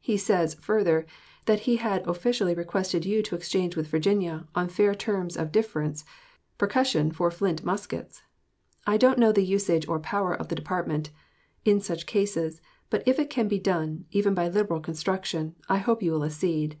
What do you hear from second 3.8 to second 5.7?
Virginia, on fair terms of